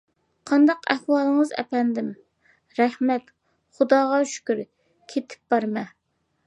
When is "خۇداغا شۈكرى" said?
3.81-4.69